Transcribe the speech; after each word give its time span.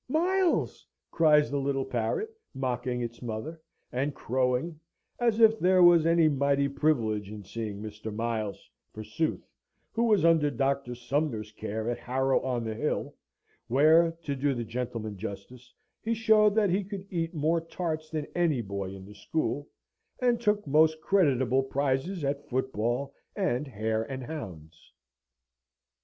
"Miles!" 0.09 0.87
cries 1.11 1.51
the 1.51 1.59
little 1.59 1.85
parrot, 1.85 2.35
mocking 2.55 3.03
its 3.03 3.21
mother 3.21 3.61
and 3.91 4.15
crowing; 4.15 4.79
as 5.19 5.39
if 5.39 5.59
there 5.59 5.83
was 5.83 6.07
any 6.07 6.27
mighty 6.27 6.67
privilege 6.67 7.29
in 7.29 7.43
seeing 7.43 7.79
Mr. 7.83 8.11
Miles, 8.11 8.67
forsooth, 8.91 9.47
who 9.91 10.05
was 10.05 10.25
under 10.25 10.49
Doctor 10.49 10.95
Sumner's 10.95 11.51
care 11.51 11.87
at 11.87 11.99
Harrow 11.99 12.41
on 12.41 12.63
the 12.63 12.73
Hill, 12.73 13.13
where, 13.67 14.13
to 14.23 14.35
do 14.35 14.55
the 14.55 14.63
gentleman 14.63 15.17
justice, 15.17 15.71
he 16.01 16.15
showed 16.15 16.55
that 16.55 16.71
he 16.71 16.83
could 16.83 17.05
eat 17.11 17.35
more 17.35 17.61
tarts 17.61 18.09
than 18.09 18.25
any 18.33 18.61
boy 18.63 18.89
in 18.95 19.05
the 19.05 19.13
school, 19.13 19.67
and 20.19 20.41
took 20.41 20.65
most 20.65 20.99
creditable 20.99 21.61
prizes 21.61 22.23
at 22.23 22.49
football 22.49 23.13
and 23.35 23.67
hare 23.67 24.01
and 24.01 24.23
hounds. 24.23 24.93